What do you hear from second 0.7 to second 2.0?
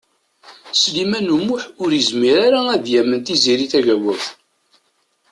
Sliman U Muḥ ur